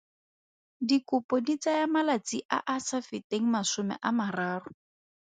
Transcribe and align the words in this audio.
Dikopo 0.87 1.35
di 1.45 1.55
tsaya 1.61 1.85
malatsi 1.95 2.37
a 2.57 2.57
a 2.75 2.77
sa 2.87 2.97
feteng 3.07 3.45
masome 3.53 3.95
a 4.07 4.09
mararo. 4.17 4.71